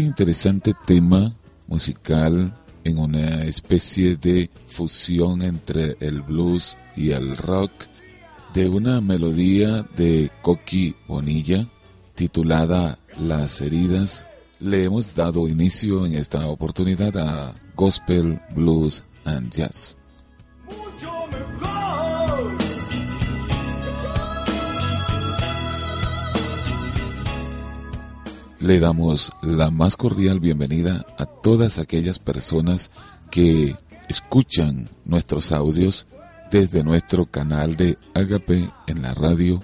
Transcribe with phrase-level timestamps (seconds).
[0.00, 1.34] este interesante tema
[1.66, 2.54] musical
[2.84, 7.70] en una especie de fusión entre el blues y el rock
[8.54, 11.66] de una melodía de Coqui Bonilla
[12.14, 14.26] titulada Las heridas,
[14.58, 19.99] le hemos dado inicio en esta oportunidad a Gospel, Blues and Jazz.
[28.60, 32.90] Le damos la más cordial bienvenida a todas aquellas personas
[33.30, 33.74] que
[34.06, 36.06] escuchan nuestros audios
[36.50, 39.62] desde nuestro canal de Agape en la radio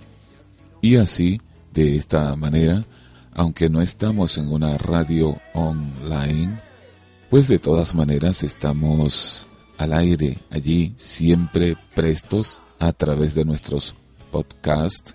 [0.81, 1.43] y así,
[1.75, 2.87] de esta manera,
[3.35, 6.59] aunque no estamos en una radio online,
[7.29, 9.47] pues de todas maneras estamos
[9.77, 13.95] al aire allí siempre prestos a través de nuestros
[14.31, 15.15] podcasts.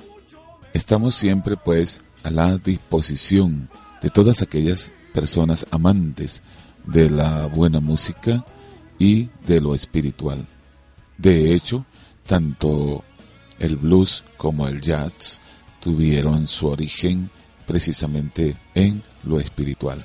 [0.71, 3.69] Estamos siempre pues a la disposición
[4.01, 6.41] de todas aquellas personas amantes
[6.85, 8.45] de la buena música
[8.97, 10.47] y de lo espiritual.
[11.17, 11.85] De hecho,
[12.25, 13.03] tanto
[13.59, 15.41] el blues como el jazz
[15.79, 17.29] tuvieron su origen
[17.67, 20.03] precisamente en lo espiritual.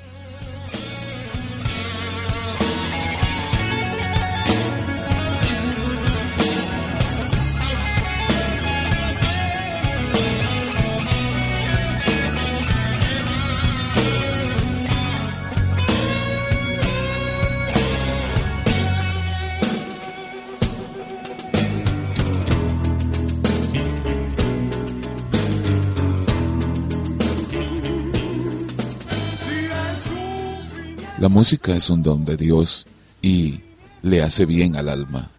[31.37, 32.87] Música es un don de Dios
[33.21, 33.61] y
[34.01, 35.31] le hace bien al alma,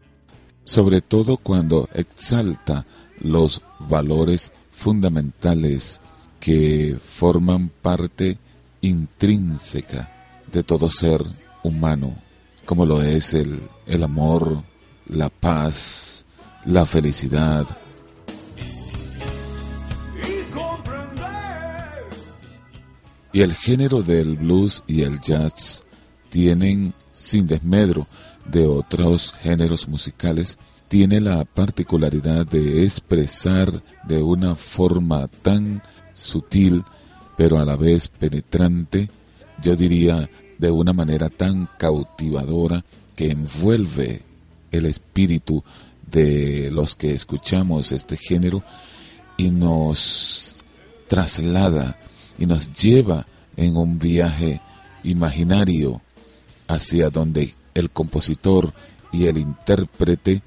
[0.63, 2.85] sobre todo cuando exalta
[3.19, 5.99] los valores fundamentales
[6.39, 8.37] que forman parte
[8.81, 10.07] intrínseca
[10.53, 11.25] de todo ser
[11.63, 12.13] humano,
[12.63, 14.61] como lo es el, el amor,
[15.07, 16.27] la paz,
[16.65, 17.65] la felicidad,
[23.33, 25.83] Y el género del blues y el jazz
[26.29, 28.07] tienen, sin desmedro
[28.45, 30.57] de otros géneros musicales,
[30.87, 35.81] tiene la particularidad de expresar de una forma tan
[36.13, 36.83] sutil,
[37.35, 39.09] pero a la vez penetrante,
[39.61, 42.83] yo diría de una manera tan cautivadora
[43.15, 44.23] que envuelve
[44.71, 45.63] el espíritu
[46.09, 48.63] de los que escuchamos este género
[49.35, 50.55] y nos
[51.07, 51.99] traslada
[52.37, 54.61] y nos lleva en un viaje
[55.03, 56.01] imaginario
[56.67, 58.73] hacia donde el compositor
[59.11, 60.41] y el intérprete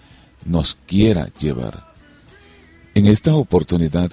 [0.45, 1.93] nos quiera llevar.
[2.95, 4.11] En esta oportunidad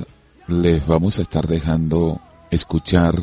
[0.48, 2.22] les vamos a estar dejando
[2.52, 3.16] escuchar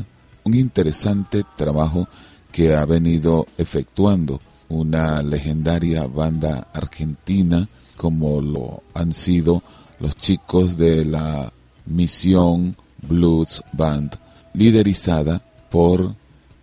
[0.44, 2.08] un interesante trabajo
[2.52, 9.62] que ha venido efectuando una legendaria banda argentina como lo han sido
[10.00, 11.52] los chicos de la
[11.86, 14.18] Misión Blues Band
[14.54, 16.14] liderizada por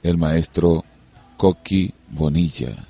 [0.04, 0.84] el maestro
[1.38, 2.88] Coqui Bonilla.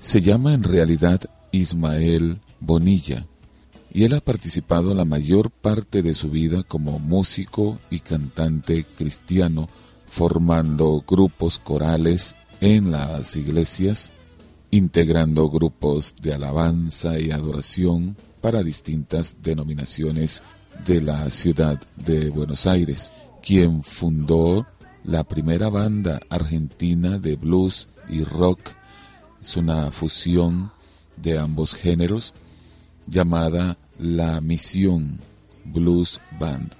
[0.00, 1.20] Se llama en realidad
[1.52, 3.26] Ismael Bonilla
[3.92, 9.68] y él ha participado la mayor parte de su vida como músico y cantante cristiano,
[10.06, 14.10] formando grupos corales en las iglesias,
[14.70, 20.42] integrando grupos de alabanza y adoración para distintas denominaciones
[20.86, 23.12] de la ciudad de Buenos Aires
[23.42, 24.66] quien fundó
[25.08, 28.60] la primera banda argentina de blues y rock.
[29.42, 30.70] Es una fusión
[31.16, 32.34] de ambos géneros
[33.06, 35.18] llamada La Misión
[35.64, 36.74] Blues Band.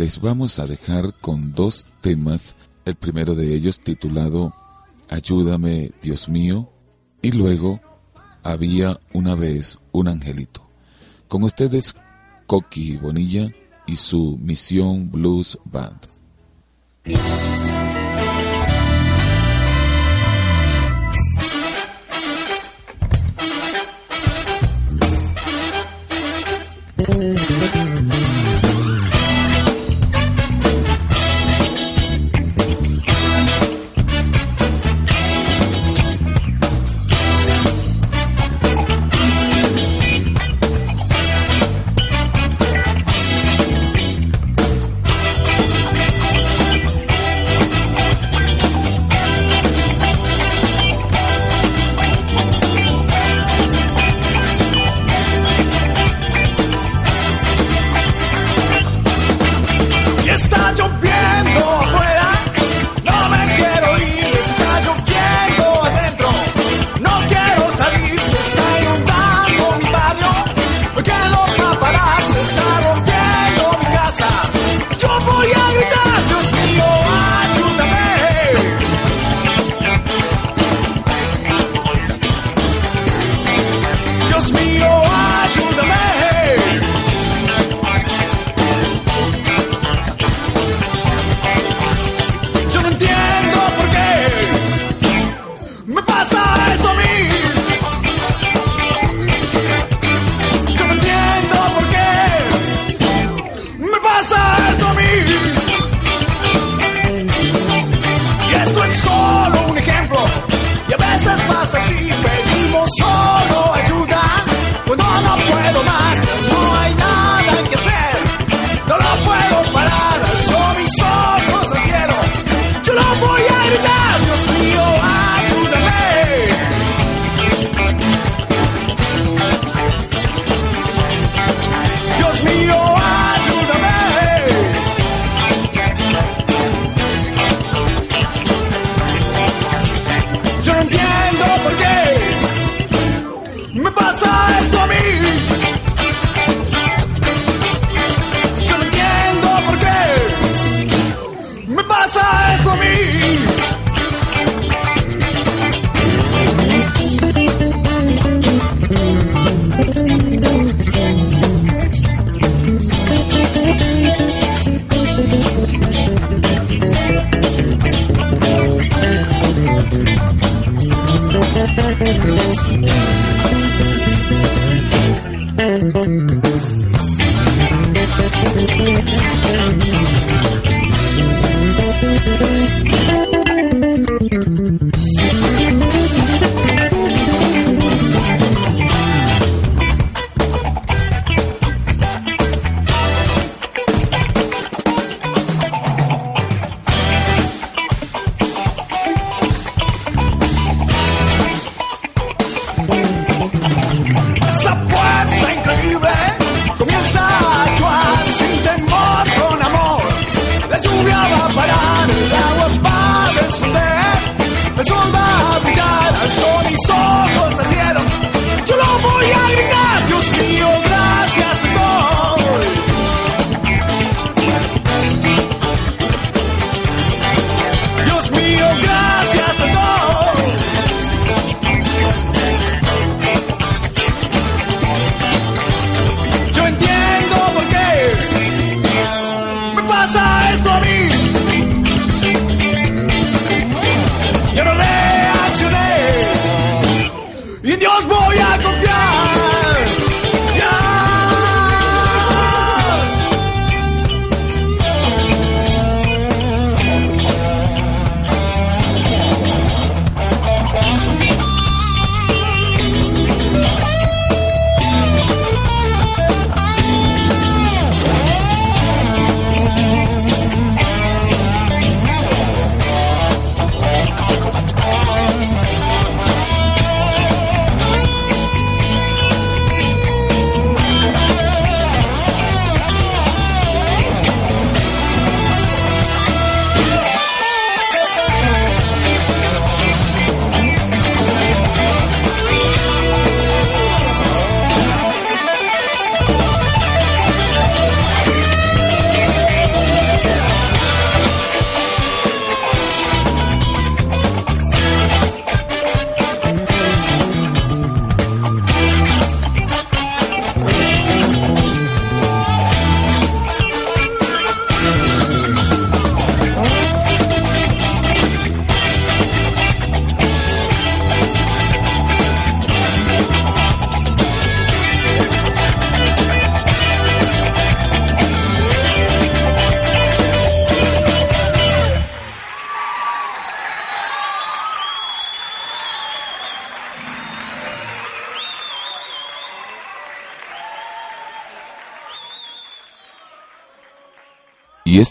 [0.00, 4.54] les vamos a dejar con dos temas, el primero de ellos titulado
[5.10, 6.72] Ayúdame Dios mío
[7.20, 7.82] y luego
[8.42, 10.66] Había una vez un angelito.
[11.28, 11.94] Con ustedes
[12.46, 13.50] Coqui Bonilla
[13.86, 16.08] y su Misión Blues Band.
[26.96, 27.49] Mm.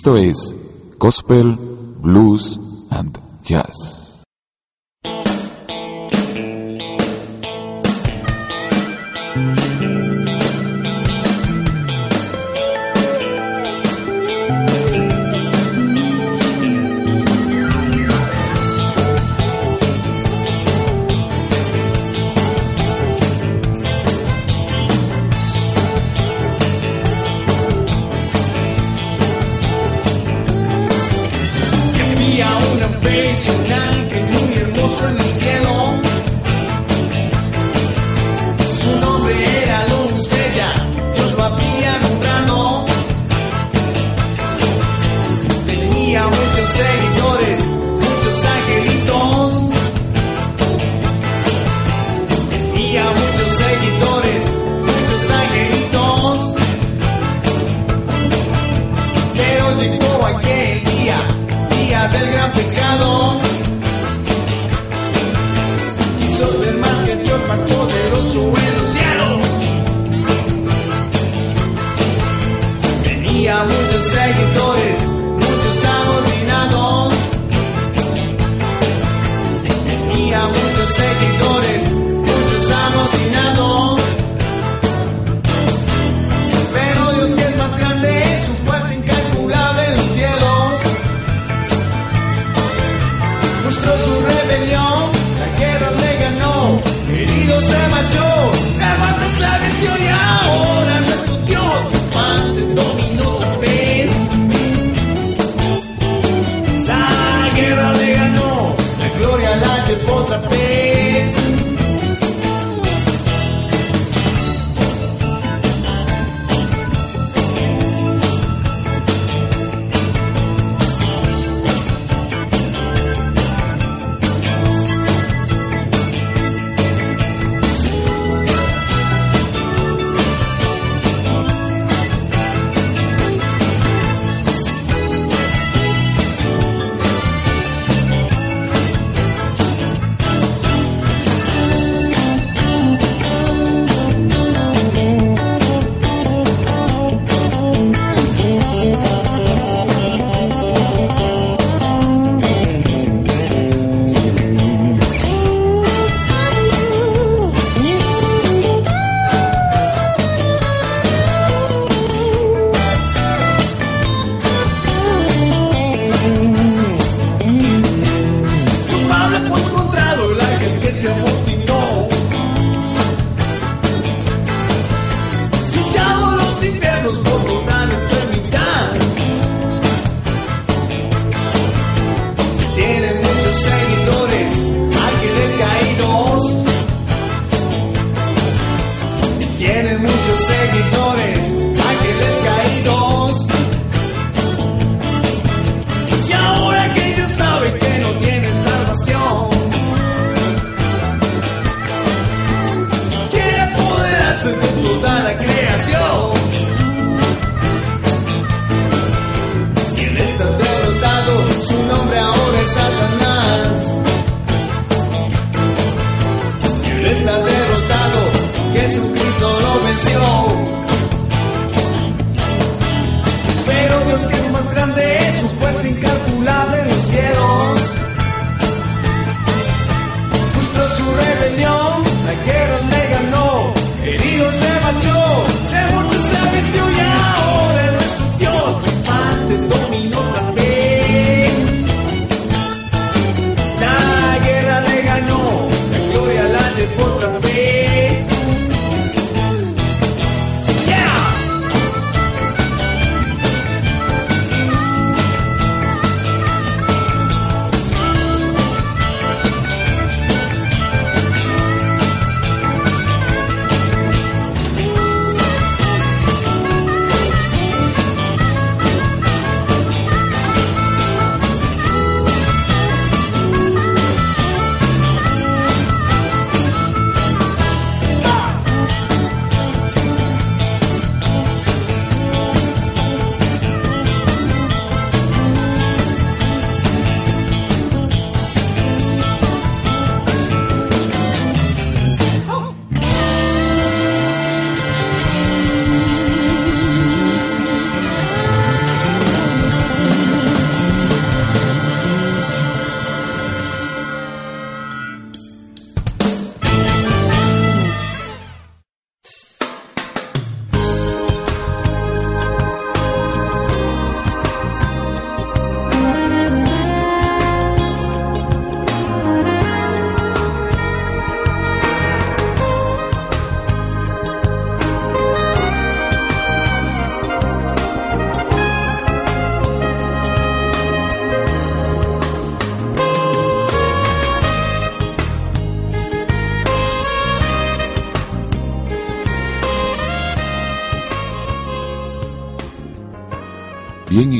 [0.09, 0.55] Esto es
[0.97, 1.55] Gospel,
[2.01, 3.78] Blues and Jazz.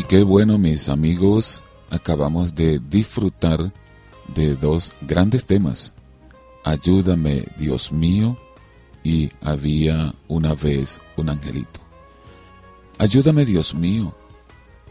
[0.10, 3.72] Qué bueno mis amigos, acabamos de disfrutar
[4.34, 5.94] de dos grandes temas.
[6.64, 8.36] Ayúdame Dios mío
[9.04, 11.80] y había una vez un angelito.
[12.98, 14.16] Ayúdame Dios mío,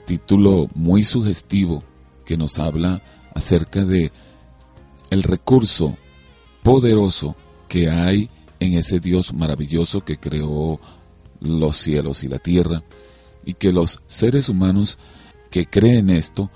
[0.07, 1.83] título muy sugestivo
[2.25, 3.03] que nos habla
[3.35, 4.13] acerca de
[5.11, 5.97] el recurso
[6.63, 7.35] poderoso
[7.67, 10.79] que hay en ese Dios maravilloso que creó
[11.41, 12.85] los cielos y la tierra
[13.49, 14.99] y que los seres humanos
[15.51, 16.51] que creen esto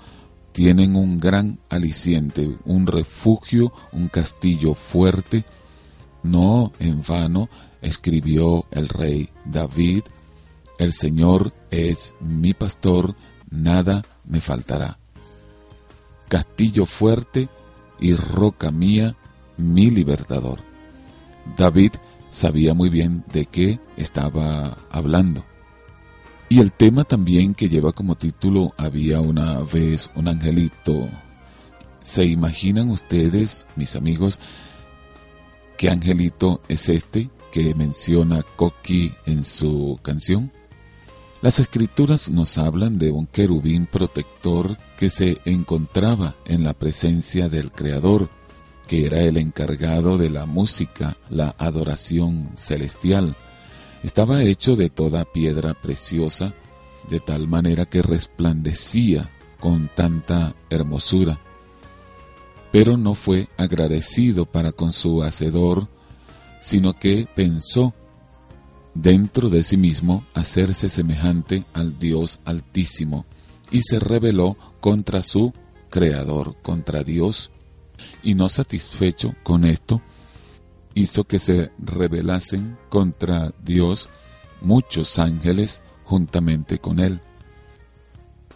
[0.51, 5.43] tienen un gran aliciente, un refugio, un castillo fuerte.
[6.21, 7.49] No en vano
[7.81, 10.03] escribió el rey David,
[10.77, 13.15] el Señor es mi pastor,
[13.49, 14.99] nada me faltará.
[16.29, 17.49] Castillo fuerte
[17.99, 19.15] y roca mía,
[19.57, 20.59] mi libertador.
[21.57, 21.93] David
[22.29, 25.43] sabía muy bien de qué estaba hablando.
[26.53, 31.09] Y el tema también que lleva como título Había una vez un angelito
[31.99, 34.39] ¿Se imaginan ustedes, mis amigos,
[35.79, 40.51] qué angelito es este que menciona Coqui en su canción?
[41.41, 47.71] Las escrituras nos hablan de un querubín protector que se encontraba en la presencia del
[47.71, 48.29] Creador,
[48.87, 53.35] que era el encargado de la música, la adoración celestial.
[54.03, 56.53] Estaba hecho de toda piedra preciosa,
[57.09, 61.39] de tal manera que resplandecía con tanta hermosura.
[62.71, 65.87] Pero no fue agradecido para con su hacedor,
[66.61, 67.93] sino que pensó
[68.93, 73.25] dentro de sí mismo hacerse semejante al Dios Altísimo,
[73.71, 75.53] y se rebeló contra su
[75.89, 77.51] Creador, contra Dios,
[78.21, 80.01] y no satisfecho con esto,
[80.95, 84.09] hizo que se rebelasen contra Dios
[84.61, 87.21] muchos ángeles juntamente con él.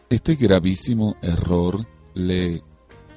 [0.09, 2.63] Este gravísimo error le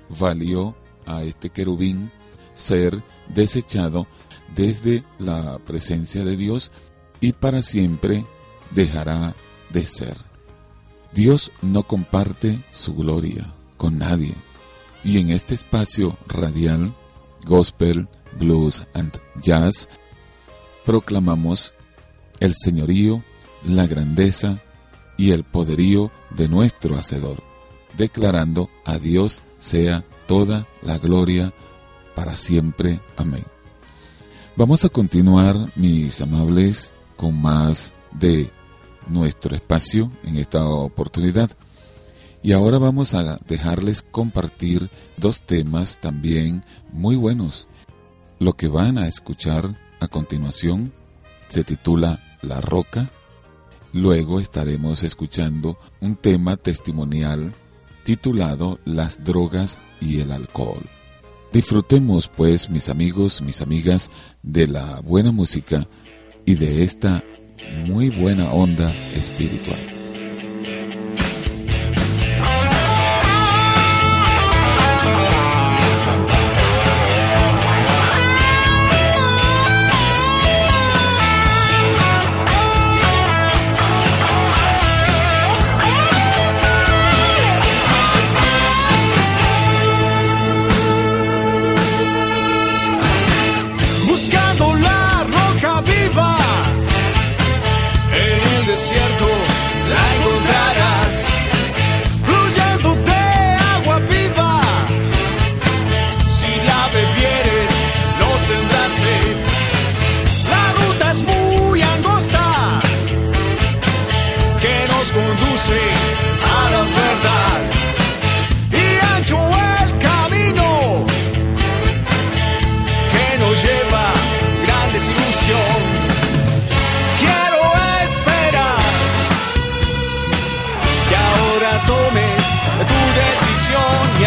[0.08, 2.10] valió a este querubín
[2.54, 4.06] ser desechado
[4.54, 6.72] desde la presencia de Dios
[7.20, 8.24] y para siempre
[8.72, 9.36] dejará
[9.72, 10.16] de ser.
[11.12, 14.34] Dios no comparte su gloria con nadie.
[15.02, 16.94] Y en este espacio radial,
[17.44, 18.08] gospel,
[18.40, 19.88] blues and jazz,
[20.84, 21.72] proclamamos
[22.40, 23.22] el señorío,
[23.64, 24.60] la grandeza
[25.16, 27.42] y el poderío de nuestro Hacedor,
[27.96, 31.52] declarando a Dios sea toda la gloria
[32.16, 33.00] para siempre.
[33.16, 33.44] Amén.
[34.56, 38.50] Vamos a continuar, mis amables con más de
[39.06, 41.50] nuestro espacio en esta oportunidad.
[42.42, 47.68] Y ahora vamos a dejarles compartir dos temas también muy buenos.
[48.40, 50.94] Lo que van a escuchar a continuación
[51.48, 53.10] se titula La Roca.
[53.92, 57.52] Luego estaremos escuchando un tema testimonial
[58.02, 60.80] titulado Las drogas y el alcohol.
[61.52, 64.10] Disfrutemos pues, mis amigos, mis amigas,
[64.42, 65.86] de la buena música
[66.46, 67.22] y de esta
[67.84, 69.99] muy buena onda espiritual.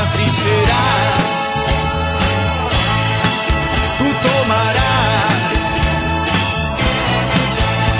[0.03, 0.85] así será.
[3.97, 5.63] Tú tomarás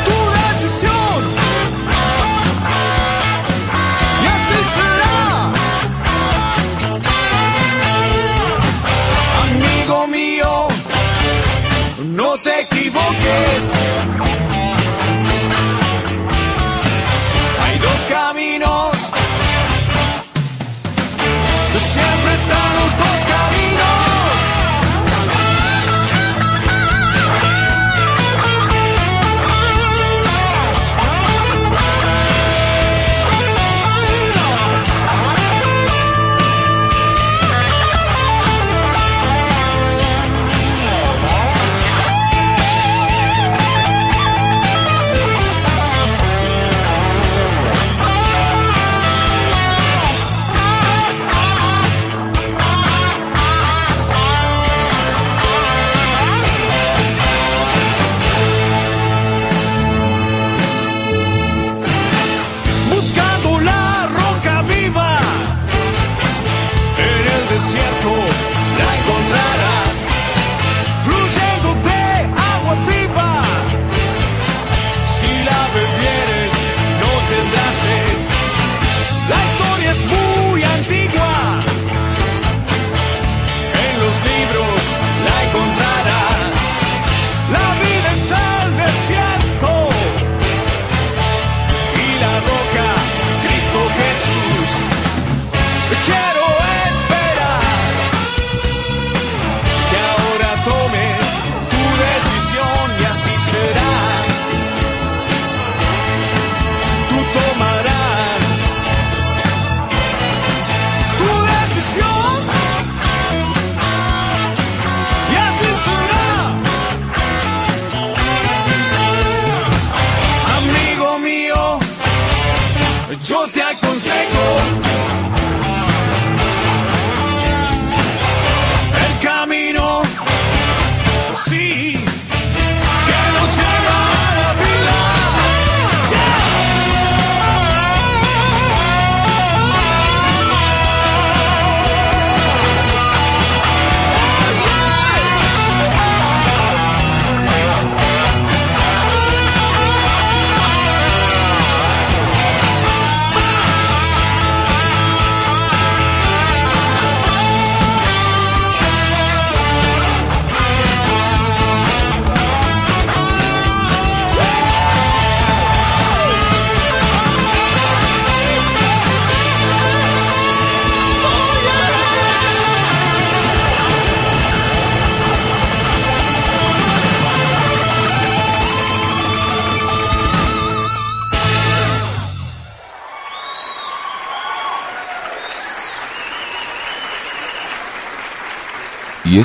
[0.08, 1.20] tu decisión
[4.22, 5.52] y así será.
[9.44, 10.68] Amigo mío,
[12.20, 13.83] no te equivoques.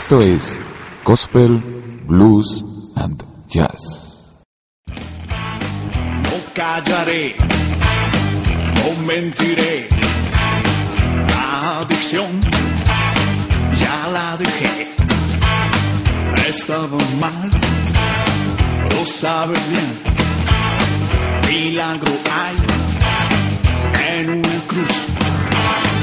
[0.09, 0.59] Esto es
[1.05, 1.61] Gospel,
[2.07, 2.65] Blues
[2.97, 4.25] and Jazz.
[4.87, 7.37] No callaré,
[8.75, 9.87] no mentiré.
[11.29, 12.41] La adicción
[13.75, 14.89] ya la dejé.
[16.49, 17.51] Estaba mal,
[18.91, 19.91] lo sabes bien.
[21.49, 22.57] Milagro hay
[24.17, 25.03] en una cruz.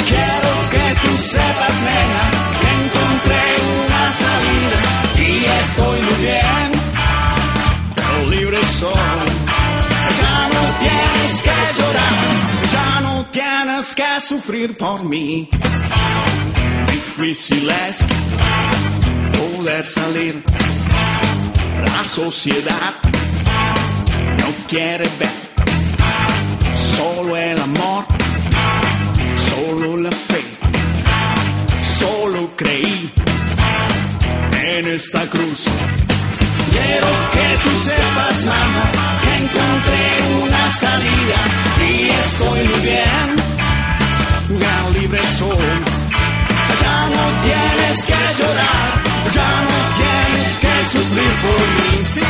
[0.07, 2.34] Quiero que tú sepas, nena,
[10.85, 12.27] tienes que llorar,
[12.71, 15.49] ya no tienes que sufrir por mí.
[16.91, 17.97] Difícil es
[19.39, 20.43] poder salir.
[21.93, 22.93] La sociedad
[24.39, 25.45] no quiere ver
[26.75, 28.05] solo el amor,
[29.49, 30.43] solo la fe,
[31.99, 33.11] solo creí
[34.77, 35.67] en esta cruz.
[36.95, 40.03] Quiero que tú sepas, mamá, que encontré
[40.43, 41.39] una salida
[41.89, 43.27] y estoy muy bien,
[44.61, 45.67] ya libre soy.
[46.81, 49.03] Ya no tienes que llorar,
[49.33, 52.05] ya no tienes que sufrir por mí.
[52.13, 52.21] Sí,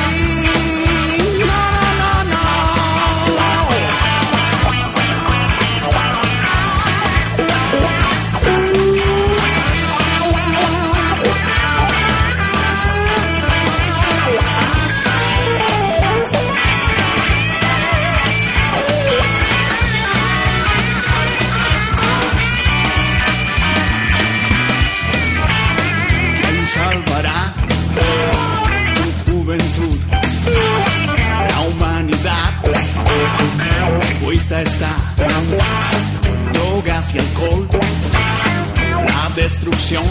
[39.36, 40.04] destrucción.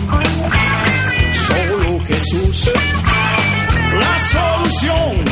[1.32, 2.70] Solo Jesús,
[3.98, 5.24] la solución.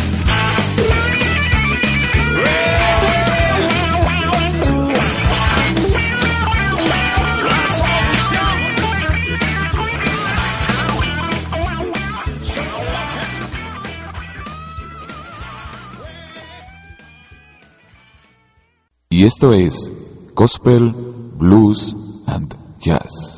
[19.10, 19.92] Y esto es
[20.34, 20.92] Gospel,
[21.36, 21.94] Blues
[22.26, 23.31] and Jazz.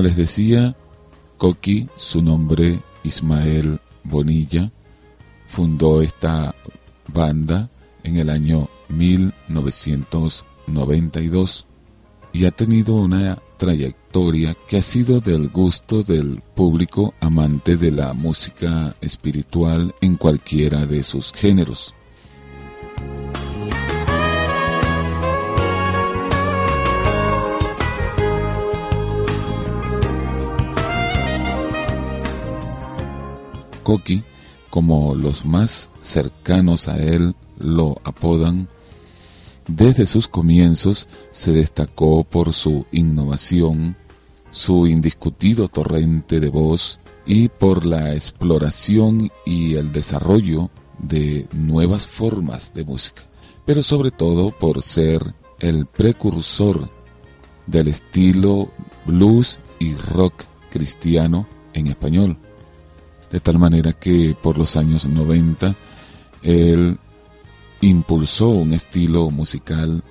[0.00, 0.74] Como les decía,
[1.36, 4.72] Coqui, su nombre Ismael Bonilla,
[5.46, 6.54] fundó esta
[7.06, 7.68] banda
[8.02, 11.66] en el año 1992
[12.32, 18.14] y ha tenido una trayectoria que ha sido del gusto del público amante de la
[18.14, 21.94] música espiritual en cualquiera de sus géneros.
[33.82, 34.22] Koki,
[34.70, 38.68] como los más cercanos a él lo apodan,
[39.68, 43.96] desde sus comienzos se destacó por su innovación,
[44.50, 52.72] su indiscutido torrente de voz y por la exploración y el desarrollo de nuevas formas
[52.74, 53.22] de música,
[53.64, 56.90] pero sobre todo por ser el precursor
[57.66, 58.70] del estilo
[59.06, 62.38] blues y rock cristiano en español.
[63.30, 65.76] De tal manera que por los años 90
[66.42, 66.98] él
[67.80, 70.02] impulsó un estilo musical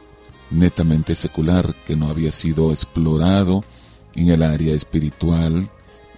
[0.52, 3.64] netamente secular que no había sido explorado
[4.16, 5.70] en el área espiritual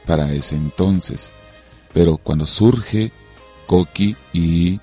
[0.05, 1.33] para ese entonces.
[1.93, 3.11] Pero cuando surge
[3.67, 4.79] Coqui y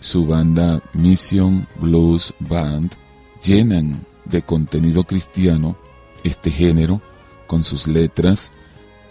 [0.00, 2.92] su banda Mission Blues Band
[3.42, 5.76] llenan de contenido cristiano
[6.22, 7.00] este género
[7.46, 8.52] con sus letras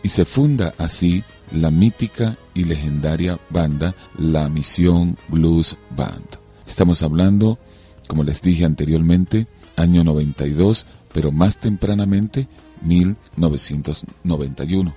[0.01, 6.37] y se funda así la mítica y legendaria banda La Misión Blues Band.
[6.65, 7.59] Estamos hablando,
[8.07, 9.45] como les dije anteriormente,
[9.75, 12.47] año 92, pero más tempranamente
[12.81, 14.95] 1991.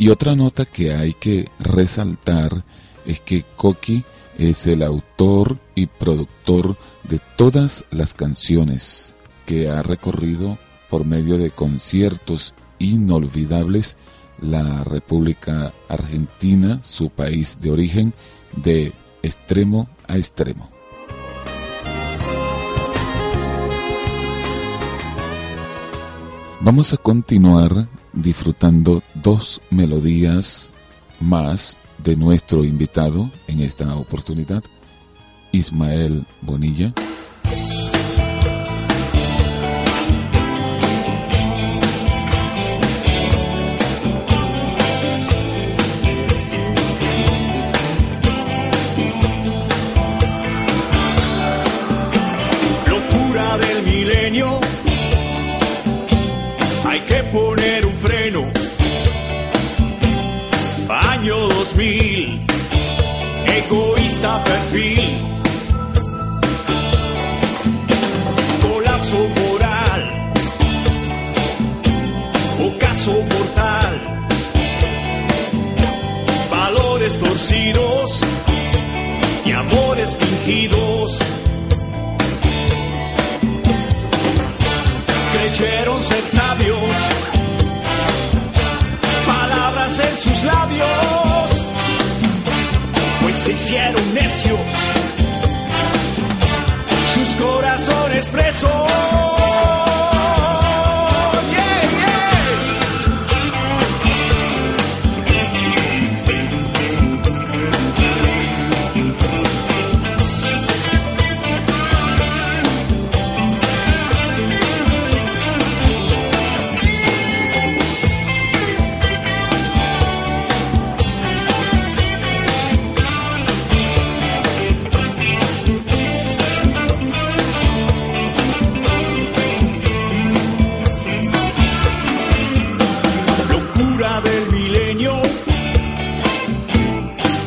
[0.00, 2.64] Y otra nota que hay que resaltar
[3.08, 4.04] es que Coqui
[4.36, 10.58] es el autor y productor de todas las canciones que ha recorrido
[10.90, 13.96] por medio de conciertos inolvidables
[14.40, 18.14] la República Argentina, su país de origen,
[18.54, 18.92] de
[19.22, 20.70] extremo a extremo.
[26.60, 30.70] Vamos a continuar disfrutando dos melodías
[31.20, 34.62] más de nuestro invitado en esta oportunidad,
[35.52, 36.92] Ismael Bonilla.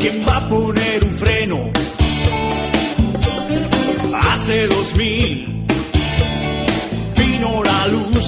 [0.02, 1.72] ¿Quién va a poner un freno?
[4.32, 5.66] Hace dos mil
[7.16, 8.28] vino la luz.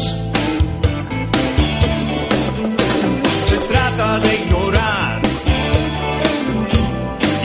[3.45, 5.21] Se trata de ignorar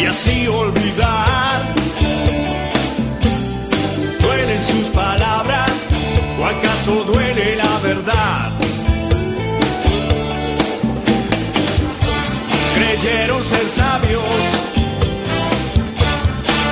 [0.01, 0.88] y así olvidar.
[13.79, 14.45] Sabios,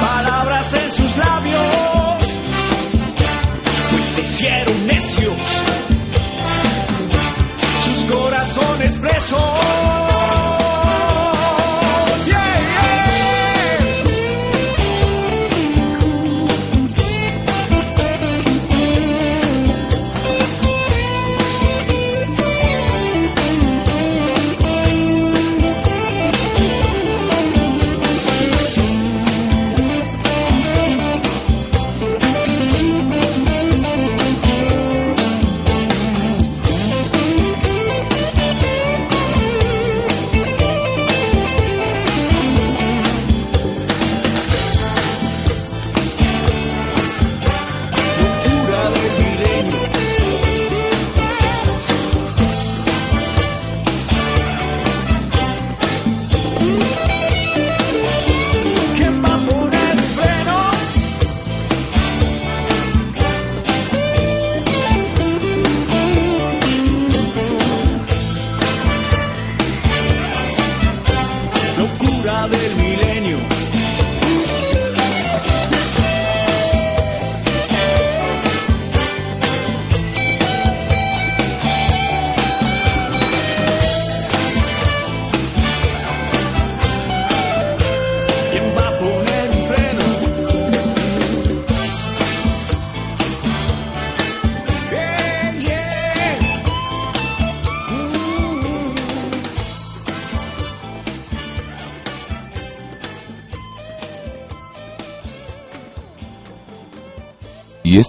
[0.00, 2.18] palabras en sus labios,
[3.90, 5.46] pues se hicieron necios,
[7.84, 10.15] sus corazones presos.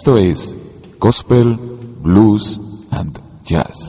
[0.07, 0.55] Esto es
[0.99, 1.57] Gospel,
[2.01, 3.86] Blues and Jazz.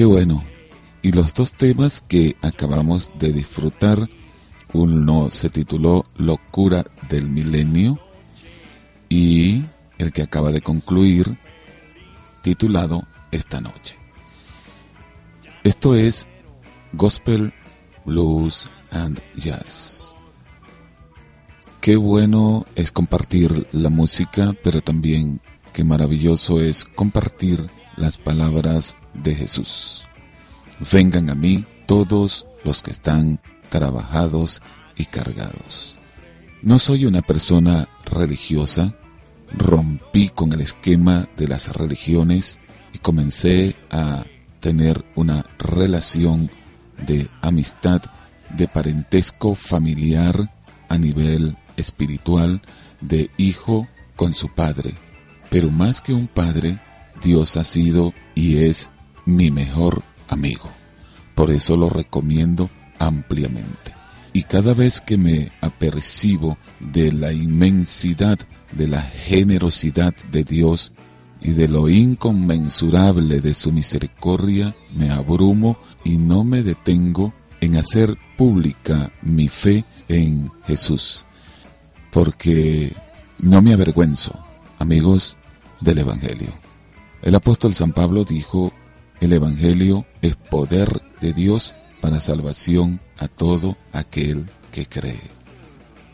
[0.00, 0.42] Qué bueno.
[1.02, 4.08] Y los dos temas que acabamos de disfrutar,
[4.72, 8.00] uno se tituló Locura del Milenio
[9.10, 9.62] y
[9.98, 11.36] el que acaba de concluir,
[12.40, 13.98] titulado esta noche.
[15.64, 16.26] Esto es
[16.94, 17.52] Gospel,
[18.06, 20.16] Blues and Jazz.
[21.82, 25.42] Qué bueno es compartir la música, pero también
[25.74, 30.06] qué maravilloso es compartir las palabras de Jesús.
[30.92, 34.62] Vengan a mí todos los que están trabajados
[34.96, 35.98] y cargados.
[36.62, 38.94] No soy una persona religiosa,
[39.56, 42.60] rompí con el esquema de las religiones
[42.92, 44.24] y comencé a
[44.60, 46.50] tener una relación
[47.06, 48.02] de amistad,
[48.50, 50.50] de parentesco familiar
[50.88, 52.60] a nivel espiritual,
[53.00, 54.94] de hijo con su padre.
[55.48, 56.78] Pero más que un padre,
[57.22, 58.90] Dios ha sido y es
[59.30, 60.70] mi mejor amigo.
[61.34, 62.68] Por eso lo recomiendo
[62.98, 63.94] ampliamente.
[64.32, 68.38] Y cada vez que me apercibo de la inmensidad,
[68.72, 70.92] de la generosidad de Dios
[71.40, 78.16] y de lo inconmensurable de su misericordia, me abrumo y no me detengo en hacer
[78.36, 81.26] pública mi fe en Jesús.
[82.12, 82.94] Porque
[83.42, 84.38] no me avergüenzo,
[84.78, 85.36] amigos
[85.80, 86.52] del Evangelio.
[87.22, 88.72] El apóstol San Pablo dijo,
[89.20, 95.20] el Evangelio es poder de Dios para salvación a todo aquel que cree.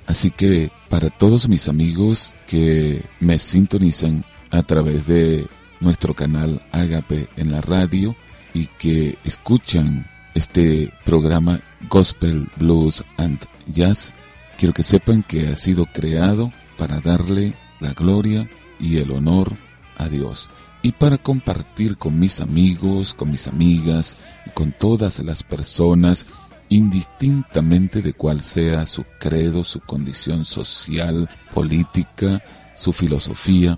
[0.07, 5.47] Así que para todos mis amigos que me sintonizan a través de
[5.81, 8.15] nuestro canal Agape en la radio
[8.55, 14.15] y que escuchan este programa Gospel, Blues and Jazz,
[14.59, 18.49] quiero que sepan que ha sido creado para darle la gloria
[18.79, 19.53] y el honor
[19.97, 20.51] a Dios
[20.87, 24.16] y para compartir con mis amigos, con mis amigas
[24.47, 26.28] y con todas las personas
[26.68, 32.41] indistintamente de cuál sea su credo, su condición social, política,
[32.76, 33.76] su filosofía,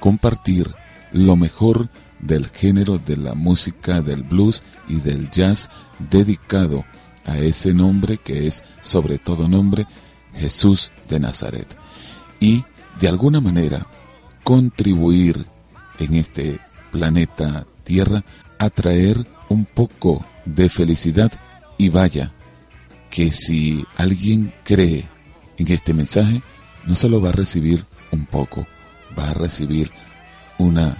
[0.00, 0.74] compartir
[1.12, 5.68] lo mejor del género de la música del blues y del jazz
[5.98, 6.86] dedicado
[7.26, 9.86] a ese nombre que es sobre todo nombre
[10.32, 11.76] Jesús de Nazaret.
[12.40, 12.64] Y
[12.98, 13.86] de alguna manera
[14.44, 15.52] contribuir
[15.98, 18.24] en este planeta Tierra
[18.58, 21.32] a traer un poco de felicidad
[21.78, 22.32] y vaya
[23.10, 25.08] que si alguien cree
[25.58, 26.42] en este mensaje,
[26.86, 28.66] no solo va a recibir un poco,
[29.18, 29.90] va a recibir
[30.58, 30.96] una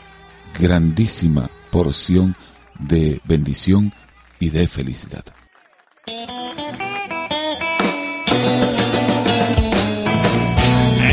[0.59, 2.37] grandísima porción
[2.79, 3.95] de bendición
[4.41, 5.25] y de felicidad.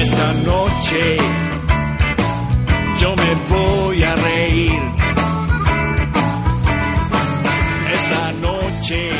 [0.01, 1.17] Esta noche
[3.49, 4.81] voy a reír.
[7.93, 9.11] Esta noche,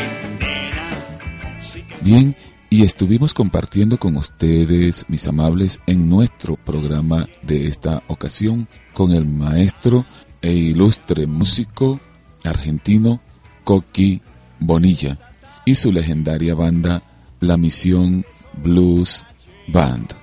[2.02, 2.36] Bien,
[2.70, 9.26] y estuvimos compartiendo con ustedes, mis amables, en nuestro programa de esta ocasión con el
[9.26, 10.04] maestro
[10.40, 12.00] e ilustre músico
[12.44, 13.20] argentino
[13.64, 14.22] Coqui
[14.58, 15.18] Bonilla
[15.64, 17.02] y su legendaria banda
[17.40, 18.24] La Misión
[18.62, 19.24] Blues
[19.68, 20.19] Band.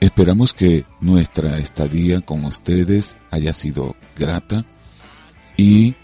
[0.00, 4.64] Esperamos que nuestra estadía con ustedes haya sido grata
[5.58, 5.94] y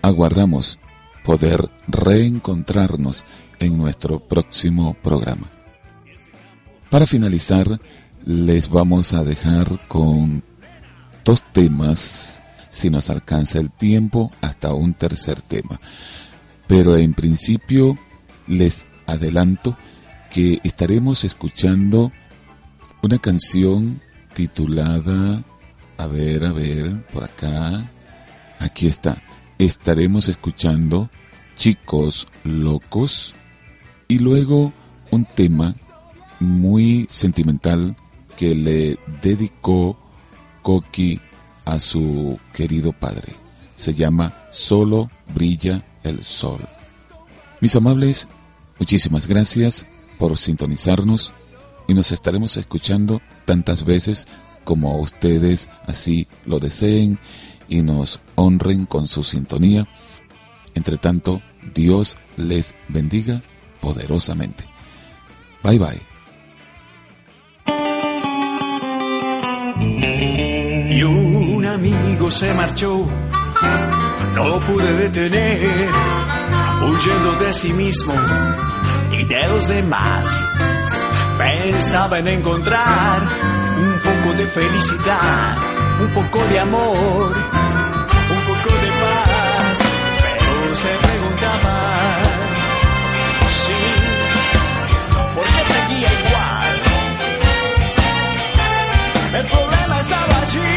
[0.00, 0.78] aguardamos
[1.24, 3.24] poder reencontrarnos
[3.58, 5.50] en nuestro próximo programa.
[6.88, 7.80] Para finalizar,
[8.24, 10.44] les vamos a dejar con
[11.24, 15.80] dos temas, si nos alcanza el tiempo, hasta un tercer tema.
[16.68, 17.98] Pero en principio
[18.46, 19.76] les adelanto
[20.30, 22.12] que estaremos escuchando
[23.06, 24.02] una canción
[24.34, 25.44] titulada,
[25.96, 27.88] a ver, a ver, por acá,
[28.58, 29.22] aquí está,
[29.58, 31.08] estaremos escuchando
[31.54, 33.32] Chicos Locos
[34.08, 34.72] y luego
[35.12, 35.76] un tema
[36.40, 37.96] muy sentimental
[38.36, 39.96] que le dedicó
[40.62, 41.20] Coqui
[41.64, 43.32] a su querido padre.
[43.76, 46.60] Se llama Solo brilla el sol.
[47.60, 48.28] Mis amables,
[48.80, 49.86] muchísimas gracias
[50.18, 51.32] por sintonizarnos
[51.88, 54.26] y nos estaremos escuchando tantas veces
[54.64, 57.18] como ustedes así lo deseen
[57.68, 59.86] y nos honren con su sintonía.
[60.74, 61.40] Entre tanto,
[61.74, 63.42] Dios les bendiga
[63.80, 64.64] poderosamente.
[65.62, 66.02] Bye bye.
[70.90, 73.06] Y un amigo se marchó,
[74.34, 75.68] no pude detener,
[76.82, 78.14] huyendo de sí mismo
[79.12, 80.75] y de los demás.
[81.38, 83.22] Pensaba en encontrar
[83.78, 85.56] un poco de felicidad,
[86.00, 87.32] un poco de amor,
[88.30, 89.78] un poco de paz,
[90.22, 91.76] pero se preguntaba,
[93.48, 93.82] sí,
[95.34, 96.76] ¿por qué seguía igual?
[99.34, 100.74] El problema estaba allí,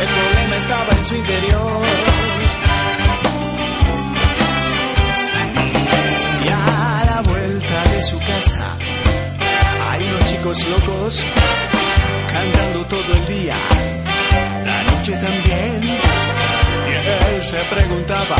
[0.00, 2.09] el problema estaba en su interior.
[10.40, 11.22] chicos locos
[12.32, 13.58] cantando todo el día,
[14.64, 15.84] la noche también.
[15.84, 18.36] Y él se preguntaba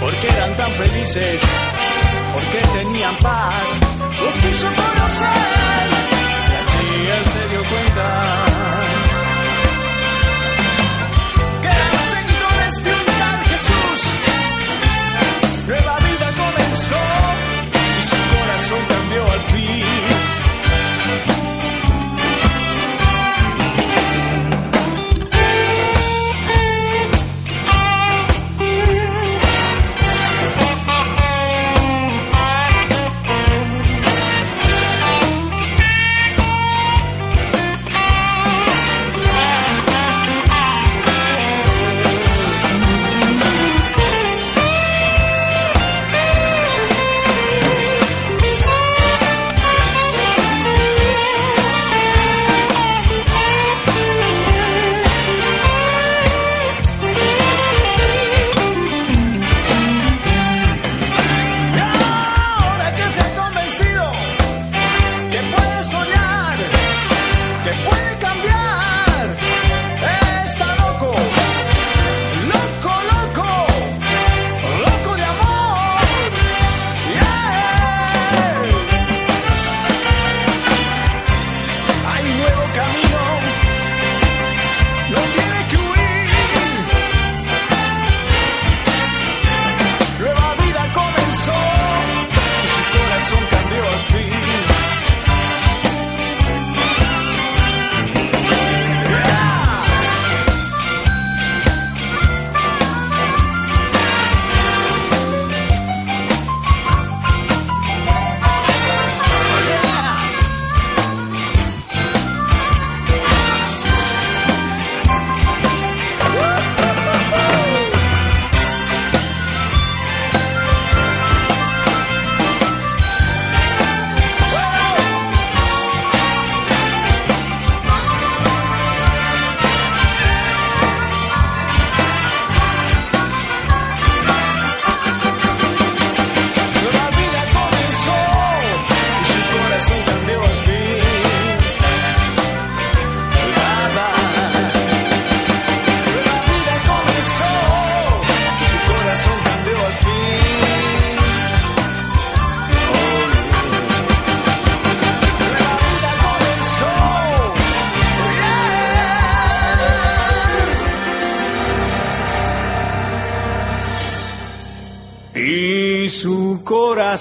[0.00, 1.42] por qué eran tan felices,
[2.34, 3.78] por qué tenían paz.
[4.20, 5.86] Los quiso conocer
[6.50, 8.44] y así él se dio cuenta
[11.62, 14.00] que eran seguidores de este un tal Jesús.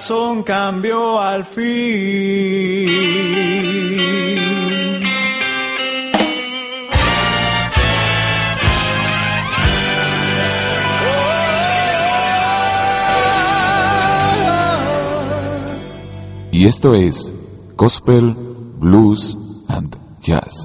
[0.08, 1.66] corazón cambió al fin.
[16.52, 17.34] Y esto es
[17.76, 18.36] Gospel,
[18.80, 19.38] Blues
[19.70, 20.65] and Jazz.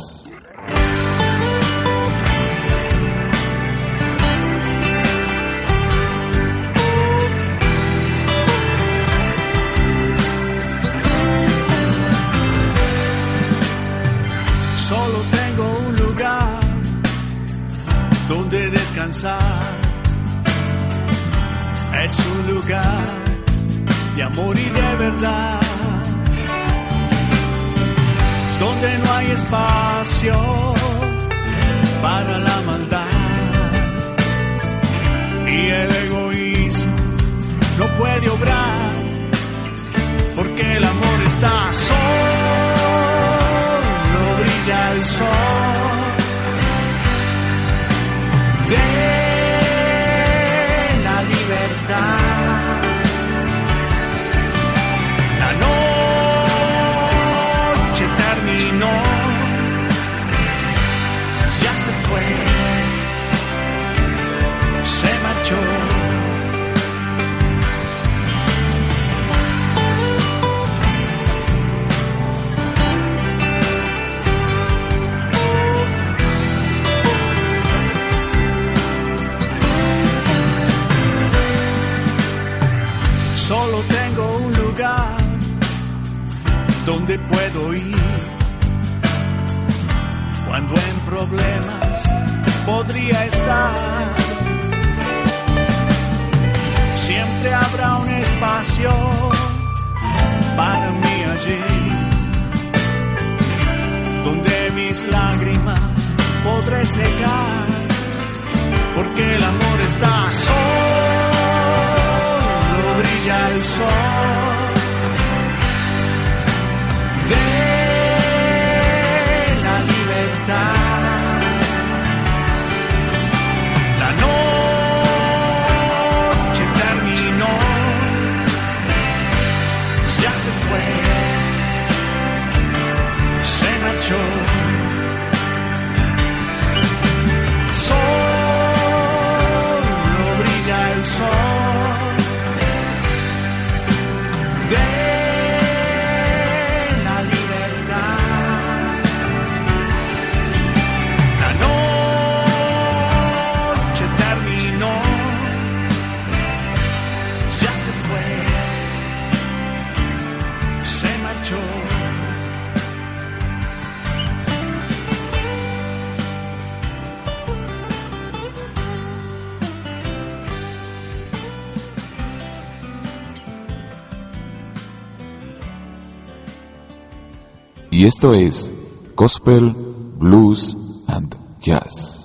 [178.00, 178.72] Y esto es
[179.14, 179.74] Gospel,
[180.18, 180.74] Blues
[181.06, 182.19] and Jazz.